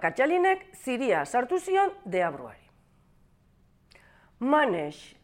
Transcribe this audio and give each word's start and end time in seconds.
katxalinek 0.00 0.66
ziria 0.74 1.24
sartu 1.24 1.58
zion 1.58 1.92
deabruari. 2.04 2.68
Manes, 4.40 5.14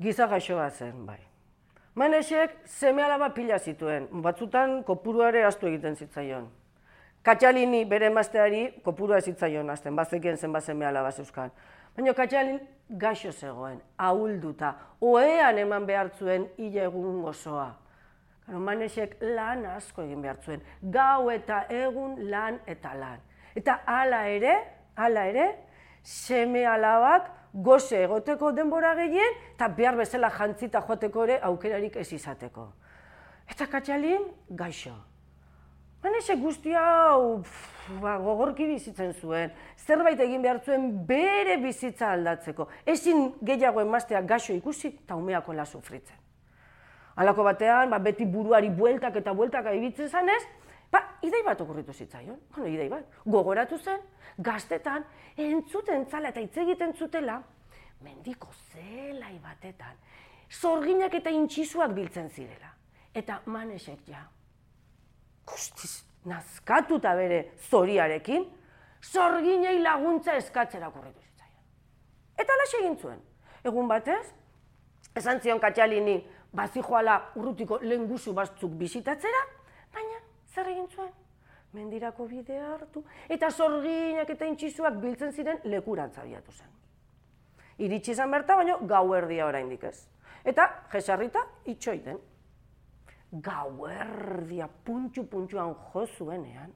gizagaxoa 0.00 0.70
zen, 0.70 1.06
bai. 1.06 1.18
Manesek 1.94 2.54
seme 2.64 3.02
alaba 3.02 3.34
pila 3.34 3.58
zituen, 3.58 4.08
batzutan 4.22 4.82
kopuruare 4.84 5.44
astu 5.44 5.66
egiten 5.66 5.96
zitzaion. 5.96 6.48
Katxalini 7.22 7.84
bere 7.84 8.06
emazteari 8.06 8.60
kopurua 8.84 9.20
zitzaion 9.20 9.70
azten, 9.70 9.96
bazekien 9.96 10.36
zen 10.36 10.60
seme 10.60 10.86
alaba 10.86 11.10
zeuzkan. 11.10 11.50
Baina 11.96 12.14
Katxalin 12.14 12.60
gaixo 12.88 13.32
zegoen, 13.32 13.82
ahulduta, 13.98 14.74
oean 15.00 15.58
eman 15.58 15.86
behar 15.86 16.10
zuen 16.18 16.48
hile 16.56 16.84
egun. 16.84 17.24
Karo, 18.48 18.60
manesek 18.60 19.16
lan 19.20 19.66
asko 19.66 20.02
egin 20.02 20.22
behar 20.22 20.38
zuen, 20.44 20.62
gau 20.82 21.30
eta 21.30 21.66
egun 21.68 22.30
lan 22.30 22.60
eta 22.66 22.94
lan. 22.94 23.18
Eta 23.58 23.80
hala 23.86 24.22
ere, 24.30 24.54
hala 24.94 25.26
ere, 25.26 25.48
seme 26.02 26.64
alabak 26.66 27.32
goze 27.52 28.04
egoteko 28.04 28.52
denbora 28.54 28.94
gehien, 28.98 29.38
eta 29.56 29.68
behar 29.74 29.98
bezala 29.98 30.30
jantzita 30.30 30.84
joateko 30.86 31.24
ere 31.26 31.38
aukerarik 31.48 31.96
ez 31.98 32.12
izateko. 32.14 32.68
Eta 33.50 33.66
katxalin, 33.66 34.28
gaixo. 34.50 34.94
Manese 36.04 36.36
guzti 36.38 36.76
hau 36.78 37.40
ba, 37.98 38.14
gogorki 38.22 38.68
bizitzen 38.68 39.10
zuen, 39.18 39.50
zerbait 39.82 40.20
egin 40.22 40.44
behar 40.44 40.60
zuen 40.62 40.92
bere 41.08 41.56
bizitza 41.58 42.12
aldatzeko. 42.14 42.68
Ezin 42.86 43.32
gehiago 43.42 43.82
emazteak 43.82 44.28
gaixo 44.28 44.54
ikusi 44.54 44.92
eta 44.92 45.16
umeako 45.18 45.56
la 45.58 45.66
sufritzen. 45.66 46.20
Halako 47.18 47.42
batean, 47.48 47.90
ba, 47.90 47.98
beti 47.98 48.28
buruari 48.30 48.70
bueltak 48.70 49.16
eta 49.18 49.34
bueltak 49.34 49.66
aibitzen 49.66 50.06
zanez, 50.08 50.44
ba, 50.92 51.02
idei 51.22 51.42
bat 51.44 51.60
okurritu 51.60 51.92
zitzaion. 51.92 52.38
Bueno, 52.54 52.70
idei 52.70 52.88
bat. 52.88 53.06
Gogoratu 53.24 53.78
zen, 53.78 54.00
gaztetan, 54.38 55.04
entzuten 55.36 56.06
zala 56.10 56.32
eta 56.32 56.40
hitz 56.40 56.56
egiten 56.64 56.94
zutela, 56.94 57.42
mendiko 58.04 58.50
zelai 58.72 59.36
batetan, 59.42 59.96
zorginak 60.50 61.14
eta 61.14 61.30
intxisuak 61.30 61.94
biltzen 61.96 62.30
zirela. 62.30 62.72
Eta 63.14 63.40
manesek 63.46 64.06
ja, 64.06 64.22
guztiz, 65.48 66.04
nazkatuta 66.28 67.14
bere 67.18 67.40
zoriarekin, 67.70 68.46
zorginei 69.02 69.78
laguntza 69.82 70.36
eskatzera 70.38 70.90
kurritu 70.94 71.20
zitzaion. 71.20 71.64
Eta 72.38 72.54
alaxe 72.54 72.82
egin 72.82 72.98
zuen. 72.98 73.22
Egun 73.66 73.88
batez, 73.90 74.24
esan 75.18 75.40
zion 75.42 75.60
katxalini, 75.60 76.20
bazi 76.54 76.82
joala 76.82 77.18
urrutiko 77.36 77.80
lehen 77.82 78.06
guzu 78.08 78.32
batzuk 78.36 78.76
bizitatzera, 78.78 79.40
zer 80.54 80.68
egin 80.74 80.88
zuen? 80.88 81.12
mendirako 81.72 82.26
bidea 82.28 82.72
hartu, 82.74 83.02
eta 83.28 83.50
zorginak 83.50 84.30
eta 84.32 84.48
intxisuak 84.48 84.96
biltzen 85.02 85.32
ziren 85.32 85.60
lekurantza 85.68 86.24
biatu 86.24 86.52
zen. 86.52 86.70
Iritsi 87.84 88.14
izan 88.14 88.32
berta, 88.32 88.56
baino 88.56 88.78
gau 88.90 89.04
erdia 89.14 89.46
oraindik 89.46 89.84
ez. 89.84 90.08
Eta 90.44 90.66
jesarrita 90.92 91.44
itxoiten. 91.68 92.18
Gau 93.44 93.86
erdia 93.92 94.68
puntxu 94.84 95.26
puntxuan 95.28 95.74
jo 95.92 96.06
zuenean, 96.16 96.72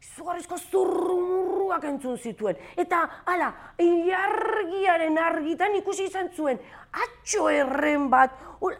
izugarrizko 0.00 0.58
zurrumurruak 0.58 1.84
entzun 1.88 2.18
zituen. 2.18 2.60
Eta, 2.76 3.00
hala, 3.24 3.48
ilargiaren 3.80 5.16
argitan 5.18 5.74
ikusi 5.80 6.06
izan 6.10 6.28
zuen, 6.36 6.60
atxo 6.92 7.48
erren 7.48 8.10
bat, 8.12 8.36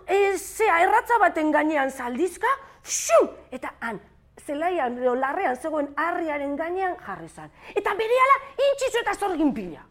ezea 0.06 0.82
erratza 0.84 1.18
baten 1.24 1.50
gainean 1.56 1.90
zaldizka, 1.90 2.52
xum! 2.84 3.32
Eta 3.50 3.72
han, 3.80 4.00
zelaian 4.46 4.98
edo 4.98 5.14
larrean 5.14 5.56
zegoen 5.56 5.92
harriaren 5.96 6.56
gainean 6.56 6.96
jarri 7.06 7.28
zan. 7.28 7.50
Eta 7.74 7.94
berehala 7.98 8.38
intxizu 8.68 9.02
eta 9.02 9.14
zorgin 9.14 9.52
pila. 9.54 9.84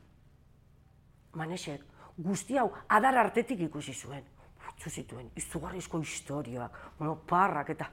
Manesek 1.39 1.85
guzti 2.17 2.57
hau 2.57 2.69
adar 2.89 3.17
artetik 3.17 3.61
ikusi 3.67 3.93
zuen. 3.93 4.23
Utsu 4.69 4.89
zituen 4.89 5.31
izugarrizko 5.35 5.99
historioak, 5.99 6.77
bueno, 6.97 7.15
parrak 7.27 7.69
eta 7.75 7.89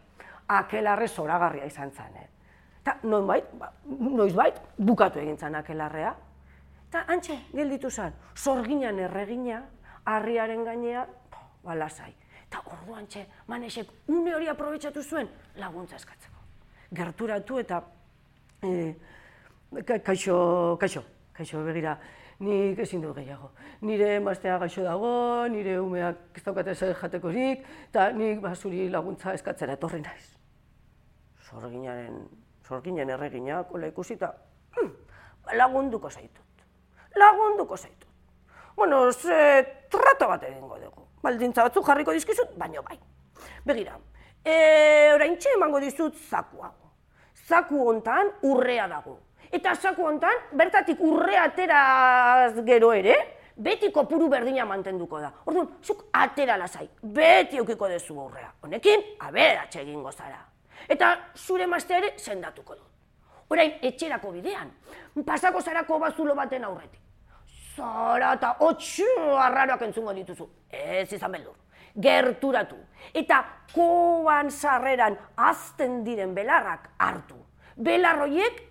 akelarre 0.49 1.09
zoragarria 1.09 1.67
izan 1.67 1.91
zen. 1.91 2.17
Eh? 2.17 2.29
Eta 2.83 2.99
noizbait, 3.03 3.49
ba, 3.59 3.73
noizbait 3.87 4.61
bukatu 4.79 5.19
egin 5.19 5.39
zen 5.39 5.59
akelarrea. 5.59 6.15
Eta 6.89 7.03
antxe, 7.11 7.41
gelditu 7.53 7.91
zen, 7.91 8.15
zorginan 8.37 9.01
erregina, 9.09 9.65
harriaren 10.05 10.63
gainea, 10.65 11.07
balasai. 11.65 12.13
Eta 12.47 12.63
orduan 12.71 13.11
txe, 13.11 13.27
manesek 13.51 13.91
une 14.07 14.35
hori 14.35 14.49
aprobetsatu 14.49 15.03
zuen 15.03 15.29
laguntza 15.59 15.99
eskatzeko 15.99 16.36
gerturatu 16.95 17.59
eta 17.59 17.83
e, 18.63 18.95
kaixo, 20.05 20.77
kaixo, 20.81 21.03
kaixo 21.35 21.65
begira, 21.65 21.99
nik 22.41 22.79
ezin 22.79 23.03
du 23.03 23.13
gehiago. 23.15 23.51
Nire 23.81 24.17
emaztea 24.17 24.59
gaixo 24.59 24.85
dago, 24.85 25.47
nire 25.49 25.79
umeak 25.81 26.37
ez 26.37 26.45
daukate 26.45 26.75
zer 26.75 26.95
jatekorik, 26.95 27.65
eta 27.89 28.11
nik 28.13 28.41
basuri 28.41 28.89
laguntza 28.91 29.35
eskatzera 29.35 29.77
etorri 29.79 30.03
naiz. 30.05 30.27
Zorginaren, 31.47 32.27
zorginen 32.67 33.11
erregina, 33.11 33.63
kola 33.65 33.89
ikusi 33.93 34.17
eta 34.19 34.33
hm, 34.77 34.91
lagunduko 35.57 36.11
zaitut. 36.11 36.67
Lagunduko 37.17 37.77
zaitut. 37.77 38.11
Bueno, 38.77 39.11
ze 39.13 39.87
trato 39.89 40.29
bat 40.29 40.43
egingo 40.45 40.77
dugu. 40.79 41.07
Baldintza 41.23 41.65
batzuk 41.65 41.87
jarriko 41.87 42.13
dizkizut, 42.13 42.53
baino 42.61 42.83
bai. 42.85 42.99
Begira, 43.65 43.97
E, 44.47 45.11
orain 45.13 45.35
emango 45.57 45.81
dizut 45.83 46.15
zaku 46.31 46.63
hau. 46.63 46.75
Zaku 47.49 47.81
hontan 47.91 48.31
urrea 48.47 48.87
dago. 48.87 49.19
Eta 49.51 49.75
zaku 49.75 50.07
hontan, 50.07 50.45
bertatik 50.53 51.01
urrea 51.03 51.49
ateraz 51.49 52.63
gero 52.67 52.93
ere, 52.95 53.17
beti 53.57 53.91
kopuru 53.91 54.29
berdina 54.31 54.65
mantenduko 54.65 55.19
da. 55.21 55.33
Orduan, 55.47 55.73
zuk 55.83 56.05
atera 56.13 56.57
lasai, 56.59 56.87
beti 57.03 57.59
eukiko 57.59 57.89
dezu 57.91 58.15
urrea. 58.27 58.53
Honekin, 58.63 59.03
aberatxe 59.27 59.83
egingo 59.83 60.13
zara. 60.13 60.39
Eta 60.89 61.11
zure 61.35 61.67
mazte 61.67 61.99
ere 61.99 62.15
sendatuko 62.17 62.79
du. 62.79 62.87
Orain, 63.51 63.77
etxerako 63.83 64.31
bidean, 64.39 64.71
pasako 65.27 65.61
zarako 65.63 65.99
bazulo 65.99 66.39
baten 66.39 66.65
aurretik. 66.71 67.03
Zara 67.75 68.35
eta 68.39 68.57
otxu 68.63 69.07
arraroak 69.43 69.89
entzungo 69.91 70.15
dituzu. 70.15 70.49
Ez 70.71 71.13
izan 71.13 71.35
beldur 71.35 71.66
gerturatu. 71.97 72.77
Eta 73.15 73.43
koan 73.75 74.51
sarreran 74.51 75.17
azten 75.37 76.03
diren 76.05 76.35
belarrak 76.35 76.91
hartu. 76.99 77.39
Belarroiek 77.77 78.63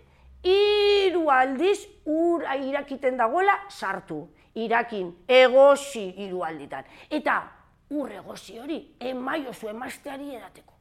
hiru 0.45 1.29
aldiz 1.31 1.79
ura 2.05 2.55
irakiten 2.55 3.17
dagoela 3.17 3.57
sartu. 3.69 4.27
Irakin 4.55 5.11
egosi 5.27 6.05
hiru 6.15 6.45
alditan. 6.47 6.85
Eta 7.09 7.41
ur 7.89 8.11
egosi 8.11 8.59
hori 8.59 8.79
emaio 8.99 9.53
zu 9.53 9.67
emasteari 9.69 10.35
edateko. 10.35 10.73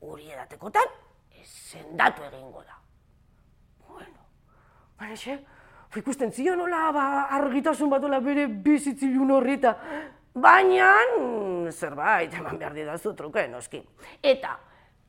Hori 0.00 0.30
edatekotan 0.32 0.98
zendatu 1.70 2.24
egingo 2.24 2.62
da. 2.66 2.76
Bueno, 3.88 4.26
baina 4.98 5.38
ikusten 5.96 6.32
zion 6.32 6.58
nola 6.58 6.90
ba, 6.92 7.04
argitasun 7.38 7.90
batola 7.90 8.20
bere 8.20 8.46
bizitzilun 8.46 9.30
horrita. 9.30 9.76
Baina, 10.40 10.94
zerbait, 11.70 12.32
eman 12.32 12.58
behar 12.58 12.72
didazu 12.74 13.12
truke, 13.16 13.42
noski. 13.48 13.80
Eta, 14.24 14.54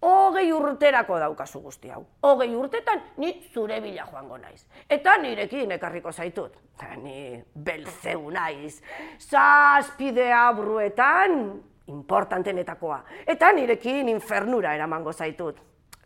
hogei 0.04 0.50
urterako 0.52 1.20
daukazu 1.22 1.62
guzti 1.64 1.92
hau. 1.94 2.02
Hogei 2.28 2.50
urtetan, 2.56 3.00
ni 3.18 3.32
zure 3.54 3.80
bila 3.82 4.08
joango 4.12 4.38
naiz. 4.42 4.66
Eta 4.90 5.16
nirekin 5.22 5.72
ekarriko 5.78 6.12
zaitut. 6.12 6.58
Eta 6.76 6.96
ni 7.00 7.42
belzeu 7.56 8.32
naiz. 8.32 8.82
Zazpidea 9.20 10.52
bruetan, 10.58 11.62
importantenetakoa. 11.88 13.04
Eta 13.28 13.52
nirekin 13.56 14.10
infernura 14.10 14.76
eramango 14.76 15.14
zaitut. 15.14 15.62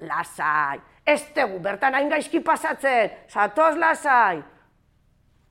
Lasai, 0.05 0.81
ez 1.07 1.21
tegu, 1.33 1.59
bertan 1.63 1.95
hain 1.95 2.11
gaizki 2.11 2.43
pasatzen, 2.43 3.23
satoz 3.31 3.77
lasai. 3.79 4.43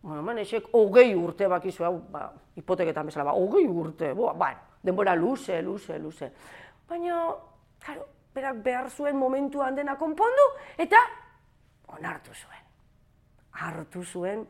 Bueno, 0.04 0.20
manesek 0.20 0.66
hogei 0.76 1.14
urte 1.16 1.46
bakizu 1.48 1.86
hau, 1.86 1.94
ba, 2.12 2.26
hipoteketan 2.60 3.06
bezala, 3.08 3.30
ba, 3.30 3.38
hogei 3.40 3.64
urte, 3.64 4.10
bo, 4.12 4.34
ba, 4.36 4.50
denbora 4.84 5.14
luze, 5.16 5.62
luze, 5.64 5.96
luze. 5.98 6.28
Baina, 6.90 7.22
karo, 7.80 8.04
berak 8.36 8.60
behar 8.66 8.90
zuen 8.90 9.16
momentuan 9.16 9.78
dena 9.78 9.96
konpondu, 9.96 10.44
eta 10.76 11.00
onartu 11.96 12.36
zuen. 12.36 12.68
Hartu 13.64 14.04
zuen 14.04 14.44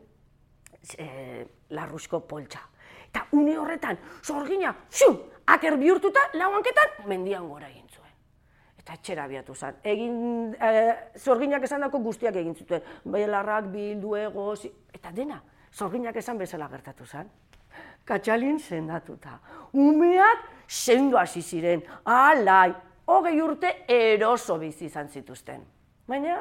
e, 0.98 1.46
larruzko 1.70 2.24
poltsa. 2.26 2.66
Eta 3.06 3.28
une 3.38 3.54
horretan, 3.54 4.02
zorgina, 4.26 4.74
xum, 4.90 5.20
aker 5.54 5.78
bihurtuta, 5.78 6.32
lauanketan, 6.34 6.98
mendian 7.06 7.46
gora 7.46 7.70
egin. 7.70 7.84
Eta 8.84 8.98
etxera 8.98 9.24
biatu 9.24 9.54
zen. 9.56 9.78
Egin, 9.88 10.16
e, 10.60 10.70
zorginak 11.16 11.62
esan 11.64 11.80
dako 11.86 12.02
guztiak 12.04 12.36
egin 12.36 12.52
zuten. 12.54 12.82
Belarrak, 13.08 13.70
bildu, 13.72 14.12
egoz, 14.20 14.66
eta 14.92 15.12
dena, 15.16 15.38
zorginak 15.72 16.16
esan 16.20 16.36
bezala 16.38 16.68
gertatu 16.68 17.06
zen. 17.06 17.30
Katxalin 18.04 18.58
sendatuta. 18.60 19.38
Umeak 19.72 20.44
sendu 20.68 21.16
hasi 21.16 21.40
ziren, 21.40 21.80
alai, 22.04 22.74
hogei 23.08 23.40
urte 23.40 23.72
eroso 23.88 24.58
bizi 24.60 24.90
izan 24.90 25.08
zituzten. 25.08 25.64
Baina, 26.06 26.36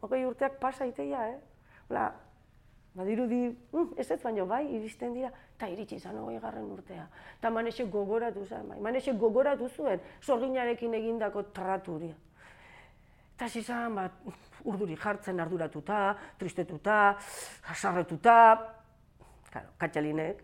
hogei 0.00 0.24
urteak 0.24 0.56
pasa 0.62 0.88
iteia, 0.88 1.26
eh? 1.28 1.36
Ola, 1.90 2.08
badirudi, 2.98 3.40
mm, 3.72 3.94
ez 3.96 4.10
ez 4.10 4.20
baino 4.22 4.46
bai, 4.46 4.64
iristen 4.76 5.14
dira, 5.14 5.30
eta 5.56 5.68
iritsi 5.70 5.96
izan 5.96 6.18
hogei 6.18 6.38
garren 6.42 6.70
urtea. 6.74 7.06
Eta 7.38 7.50
manexe 7.50 7.86
gogoratu 7.92 8.44
zen, 8.46 8.68
bai, 8.68 8.80
manexe 8.80 9.14
gogoratu 9.18 9.68
zuen, 9.68 10.00
sorginarekin 10.20 10.94
egindako 10.98 11.44
traturia. 11.54 12.16
Eta 13.36 13.48
zizan, 13.48 13.94
bat, 13.94 14.12
urduri 14.66 14.96
jartzen 14.98 15.40
arduratuta, 15.40 16.16
tristetuta, 16.38 16.98
hasarretuta, 17.70 18.34
claro, 19.52 19.68
katxalinek, 19.78 20.42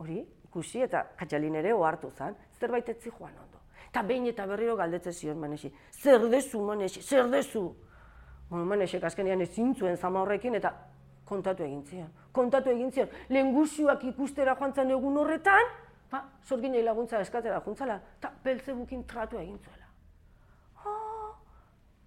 hori, 0.00 0.22
ikusi 0.48 0.86
eta 0.86 1.04
katxalin 1.18 1.60
ere 1.60 1.74
ohartu 1.74 2.10
zen, 2.10 2.36
zerbait 2.58 2.88
etzi 2.88 3.10
joan 3.10 3.36
ondo. 3.44 3.60
Eta 3.90 4.02
behin 4.02 4.26
eta 4.30 4.46
berriro 4.46 4.76
galdetze 4.76 5.12
zion 5.12 5.38
manesi, 5.38 5.70
zer 5.92 6.24
dezu 6.30 6.62
manesi, 6.64 7.02
zer 7.02 7.28
dezu? 7.30 7.68
Bueno, 8.48 8.64
manesek 8.70 9.04
azkenean 9.04 9.40
ezin 9.44 9.74
zuen 9.74 9.96
zama 9.96 10.22
horrekin 10.22 10.54
eta 10.54 10.72
kontatu 11.24 11.62
egin 11.62 11.82
zion. 11.86 12.10
Kontatu 12.32 12.70
egin 12.70 12.92
zion, 12.92 13.08
lehen 13.28 13.54
ikustera 14.08 14.56
joan 14.58 14.74
zen 14.74 14.90
egun 14.90 15.16
horretan, 15.16 15.64
ba, 16.10 16.22
zorginei 16.46 16.82
laguntza 16.82 17.20
eskatera 17.20 17.60
juntzala, 17.64 17.98
eta 18.18 18.30
beltzebukin 18.44 19.04
tratu 19.06 19.38
egin 19.38 19.58
zuela. 19.58 19.86
Oh, 20.86 21.34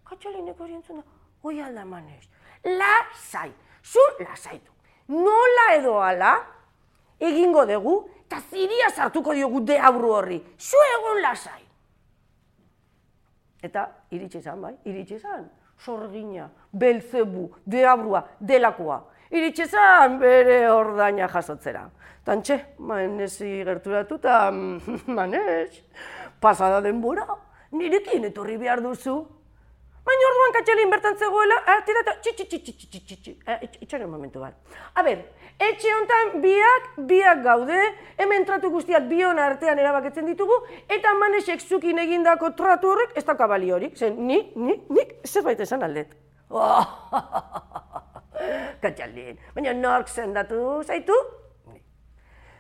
katxalinek 0.08 0.60
hori 0.60 0.78
entzuna, 0.78 1.04
oi 1.44 1.62
alda 1.62 1.86
manes, 1.86 2.30
lasai, 2.64 3.52
zu 3.84 4.04
lasaitu. 4.20 4.72
Nola 5.08 5.68
edo 5.76 5.98
ala, 6.04 6.34
egingo 7.20 7.66
dugu, 7.66 7.98
eta 8.26 8.42
ziria 8.50 8.90
sartuko 8.92 9.34
diogu 9.34 9.64
deabru 9.66 10.12
horri. 10.14 10.42
Zu 10.60 10.82
egon 10.98 11.22
lasai. 11.24 11.64
Eta 13.64 13.88
iritsi 14.12 14.42
izan, 14.44 14.62
bai, 14.62 14.76
iritsi 14.86 15.16
izan. 15.16 15.48
Sorgina, 15.78 16.50
belzebu, 16.74 17.52
deabrua, 17.66 18.24
delakoa. 18.40 19.02
Iritsi 19.32 19.64
izan 19.68 20.20
bere 20.20 20.70
ordaina 20.72 21.28
jasotzera. 21.28 21.84
Tantxe, 22.26 22.58
manesi 22.80 23.64
gerturatu 23.68 24.18
eta 24.20 24.52
manes, 25.18 25.82
pasada 26.42 26.82
denbora, 26.82 27.28
nirekin 27.72 28.26
etorri 28.32 28.58
behar 28.58 28.82
duzu. 28.84 29.20
Baina 30.08 30.28
orduan 30.30 30.54
katxelin 30.56 30.92
bertan 30.92 31.18
zegoela, 31.20 31.56
atira 31.74 32.02
eta 32.06 32.14
txi, 32.24 32.32
txi, 32.38 32.46
txi, 32.48 32.60
txi, 32.64 32.76
txi, 32.88 33.00
txi, 33.08 33.16
txi, 33.26 33.80
itxaren 33.84 34.08
momentu 34.08 34.40
bat. 34.40 34.56
A 34.96 35.04
ber, 35.04 35.26
etxe 35.68 35.92
honetan 35.92 36.38
biak, 36.44 36.86
biak 37.10 37.42
gaude, 37.44 37.80
hemen 38.24 38.48
tratu 38.48 38.72
guztiak 38.72 39.10
bion 39.10 39.42
artean 39.44 39.82
erabaketzen 39.84 40.30
ditugu, 40.32 40.62
eta 40.88 41.12
manesek 41.20 41.66
zukin 41.66 42.00
egindako 42.06 42.54
tratu 42.56 42.94
horrek 42.94 43.18
ez 43.20 43.26
da 43.28 43.36
kabali 43.36 43.74
horik, 43.76 43.98
zen 44.00 44.16
ni, 44.30 44.40
ni, 44.56 44.78
nik 44.96 45.18
zerbait 45.28 45.60
esan 45.68 45.84
aldet. 45.84 46.16
Oh, 46.48 46.88
katxalin, 48.86 49.36
baina 49.58 49.76
nork 49.76 50.08
zendatu 50.08 50.86
zaitu? 50.88 51.20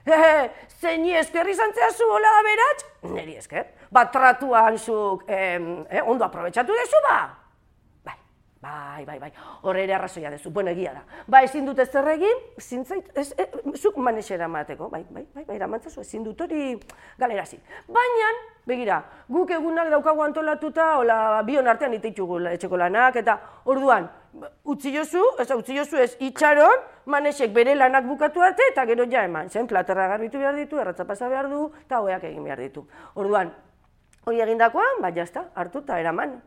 Zeini 0.81 1.15
esker 1.17 1.47
izan 1.47 1.73
zu 1.73 2.05
hola 2.11 2.29
da 2.37 2.43
beratz? 2.45 2.85
Neri 3.15 3.35
esker. 3.37 3.65
Bat 3.91 4.11
tratuan 4.11 4.77
zuk 4.77 5.23
eh, 5.27 5.59
ondo 6.05 6.25
aprobetsatu 6.25 6.73
dezu 6.73 7.01
ba? 7.09 7.46
Bai, 8.61 9.05
bai, 9.05 9.19
bai, 9.19 9.29
bai. 9.29 9.31
Horre 9.61 9.83
ere 9.83 9.93
arrazoia 9.93 10.31
dezu, 10.33 10.49
bueno 10.49 10.71
egia 10.71 10.93
da. 10.93 11.03
Ba, 11.27 11.43
ezin 11.45 11.65
dut 11.65 11.79
ez 11.79 11.89
egin, 11.95 12.39
zintzait, 12.59 13.11
ez, 13.15 13.33
e, 13.37 13.45
zuk 13.77 13.97
manexera 13.97 14.47
mateko, 14.47 14.89
bai, 14.89 15.05
bai, 15.09 15.27
bai, 15.33 15.43
bai, 15.45 15.55
eramantzazu, 15.55 16.01
ezin 16.01 16.23
dut 16.23 16.41
hori 16.41 16.79
galerazi. 17.19 17.59
Baina, 17.87 18.31
begira, 18.65 19.03
guk 19.29 19.51
egunak 19.51 19.89
daukagu 19.89 20.23
antolatuta, 20.23 20.97
hola, 20.97 21.43
bion 21.43 21.67
artean 21.67 21.93
ititugu 21.93 22.39
etxeko 22.49 22.77
lanak, 22.77 23.15
eta 23.15 23.37
orduan, 23.65 24.09
utzi 24.65 24.93
jozu, 24.95 25.21
ez 25.39 25.49
utzi 25.51 25.77
jozu 25.77 26.01
ez 26.01 26.15
itxaron, 26.19 26.83
manesek 27.05 27.53
bere 27.53 27.75
lanak 27.75 28.05
bukatu 28.09 28.41
arte 28.41 28.65
eta 28.71 28.85
gero 28.85 29.05
ja 29.05 29.23
eman. 29.23 29.49
Zen 29.49 29.67
platerra 29.67 30.07
garbitu 30.07 30.39
behar 30.39 30.55
ditu, 30.55 30.79
erratza 30.79 31.05
pasa 31.05 31.29
behar 31.29 31.49
du 31.49 31.71
eta 31.85 32.01
hoeak 32.01 32.23
egin 32.23 32.43
behar 32.43 32.59
ditu. 32.59 32.87
Orduan, 33.15 33.53
hori 34.25 34.41
egindakoan, 34.41 35.01
ba 35.01 35.13
jazta, 35.13 35.49
hartu 35.55 35.85
eta 35.85 35.99
eraman. 35.99 36.39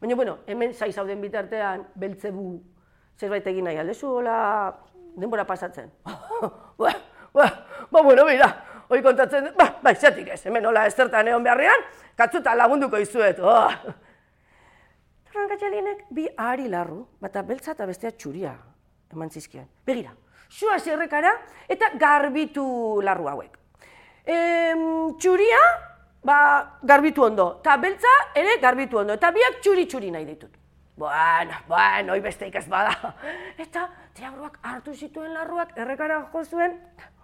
Baina, 0.00 0.16
bueno, 0.16 0.38
hemen 0.46 0.72
zai 0.74 0.92
zauden 0.92 1.20
bitartean, 1.20 1.84
beltzebu 2.00 2.44
zerbait 3.20 3.46
egin 3.46 3.66
nahi 3.68 3.76
aldezu, 3.82 4.08
hola, 4.20 4.36
denbora 5.20 5.44
pasatzen. 5.44 5.90
ba, 6.80 6.92
ba, 7.34 7.48
ba, 7.90 8.02
bueno, 8.02 8.24
mira, 8.24 8.48
hori 8.88 9.02
kontatzen, 9.04 9.50
ba, 9.58 9.66
ba, 9.82 9.92
zetik 9.94 10.30
ez, 10.32 10.40
hemen 10.48 10.64
hola 10.66 10.86
ez 10.88 10.94
zertan 10.96 11.28
egon 11.28 11.44
beharrean, 11.44 11.84
katzuta 12.16 12.56
lagunduko 12.56 13.00
izuet. 13.02 13.42
Oh. 13.44 13.68
Rankatxalinek 15.34 16.06
bi 16.16 16.26
ahari 16.32 16.70
larru, 16.72 17.04
bata 17.20 17.44
beltza 17.46 17.76
eta 17.76 17.86
bestea 17.86 18.16
txuria 18.16 18.56
eman 19.12 19.30
zizkion. 19.30 19.68
Begira, 19.86 20.14
sua 20.48 20.78
zerrekara 20.80 21.34
eta 21.68 21.92
garbitu 22.00 22.64
larru 23.04 23.28
hauek. 23.30 23.58
E, 24.24 24.38
txuria, 25.20 25.60
ba, 26.24 26.78
garbitu 26.82 27.24
ondo, 27.24 27.56
eta 27.60 27.76
beltza 27.76 28.16
ere 28.34 28.58
garbitu 28.60 28.98
ondo, 28.98 29.16
eta 29.16 29.30
biak 29.34 29.60
txuri-txuri 29.62 30.10
nahi 30.10 30.26
ditut. 30.28 30.56
Bueno, 31.00 31.56
bueno, 31.66 32.12
hoi 32.12 32.20
beste 32.20 32.50
ikaz 32.50 32.66
bada. 32.68 32.92
Eta 33.64 33.86
teabruak 34.12 34.58
hartu 34.68 34.92
zituen 34.92 35.32
larruak 35.32 35.70
errekara 35.80 36.18
jo 36.32 36.42
zuen, 36.44 36.74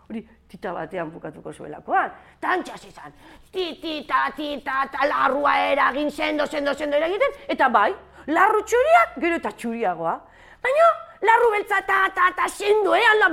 hori 0.09 0.23
tita 0.49 0.73
batean 0.73 1.11
bukatuko 1.13 1.53
zuelakoan. 1.53 2.15
Tantxas 2.41 2.87
izan, 2.89 3.13
titita, 3.53 4.31
tita, 4.37 4.87
ta 4.93 5.09
larrua 5.11 5.59
eragin, 5.75 6.09
sendo, 6.11 6.47
sendo, 6.47 6.73
sendo 6.73 6.97
eragiten, 6.97 7.37
eta 7.53 7.69
bai, 7.69 7.91
larru 8.33 8.65
txuriak, 8.65 9.21
gero 9.21 9.43
eta 9.43 9.53
txuriagoa. 9.53 10.17
Baina, 10.65 10.91
larru 11.29 11.53
beltza 11.59 11.85
ta, 11.85 12.03
ta, 12.17 12.33
ta, 12.39 12.49
sendo, 12.49 12.97
eh, 12.97 13.05
ala, 13.13 13.29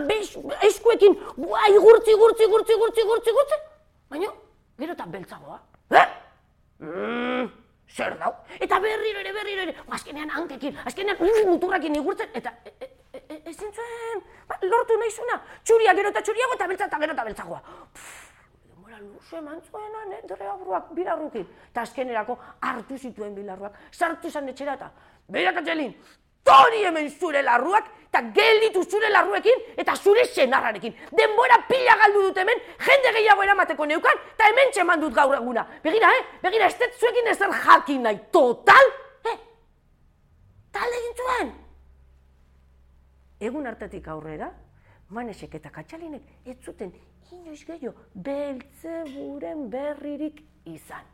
eskuekin, 0.68 1.16
bua, 1.38 1.70
igurtzi, 1.72 2.18
igurtzi, 2.18 2.50
igurtzi, 2.50 2.76
igurtzi, 2.76 3.08
igurtzi, 3.08 3.38
igurtzi, 3.38 3.62
baina, 4.12 4.36
gero 4.80 4.94
eta 4.94 5.06
beltzagoa. 5.06 5.60
Eh? 5.92 6.08
Mm, 6.80 7.52
zer 7.90 8.18
dau? 8.20 8.34
Eta 8.60 8.80
berriro 8.80 9.22
ere, 9.22 9.34
berriro 9.36 9.62
ere, 9.68 9.76
azkenean 9.98 10.34
hankekin, 10.34 10.78
azkenean 10.86 11.22
muturrakin 11.50 11.96
igurtzen, 12.00 12.30
eta, 12.34 12.54
e, 12.66 12.90
e, 13.14 13.40
ezin 13.52 13.72
zuen, 13.72 14.24
ba, 14.50 14.58
lortu 14.64 14.98
nahi 15.00 15.12
zuna, 15.12 15.40
txuria 15.64 15.94
gero 16.00 16.12
eta 16.14 16.24
txuriago 16.26 16.58
eta 16.58 16.68
beltza 16.72 16.90
eta 16.90 17.02
gero 17.06 17.16
eta 17.18 17.26
beltzagoa. 17.30 17.62
Demora 18.72 19.00
luze 19.04 19.38
eman 19.38 19.62
zuena, 19.70 20.06
ne, 20.10 20.22
dure 20.28 20.50
aburuak, 20.56 20.92
bilarrukin. 20.98 21.48
Eta 21.70 21.86
azkenerako 21.88 22.40
hartu 22.62 22.98
zituen 22.98 23.36
bilarruak, 23.36 23.78
sartu 23.92 24.32
zan 24.32 24.50
etxera 24.50 24.76
eta, 24.80 24.92
behiak 25.30 25.62
atxelin, 25.62 25.94
tori 26.44 26.84
hemen 26.86 27.10
zure 27.10 27.42
larruak, 27.42 27.90
eta 28.08 28.22
gelditu 28.36 28.84
zure 28.84 29.10
larruekin, 29.10 29.64
eta 29.78 29.96
zure 29.96 30.26
senarrarekin. 30.26 30.94
Denbora 31.18 31.58
pila 31.68 31.96
galdu 32.04 32.28
dut 32.28 32.38
hemen, 32.38 32.62
jende 32.90 33.16
gehiago 33.18 33.44
eramateko 33.44 33.90
neukan, 33.90 34.22
eta 34.36 34.52
hemen 34.52 34.72
txeman 34.72 35.02
dut 35.02 35.16
gaur 35.16 35.36
eguna. 35.40 35.66
Begira, 35.84 36.12
eh? 36.20 36.24
Begira, 36.44 36.70
ez 36.70 36.94
zuekin 37.00 37.34
ezer 37.34 37.58
jakin 37.66 38.06
nahi, 38.06 38.22
total, 38.32 38.94
eh? 39.32 39.38
Talde 40.72 41.02
egin 41.02 41.18
zuen 41.18 41.54
egun 43.44 43.68
hartatik 43.68 44.08
aurrera, 44.08 44.50
manesek 45.14 45.58
eta 45.60 45.72
katxalinek 45.74 46.48
ez 46.48 46.58
zuten 46.64 46.94
inoiz 47.34 47.62
gehiago 47.68 47.94
beltze 48.14 49.04
berririk 49.74 50.42
izan. 50.66 51.13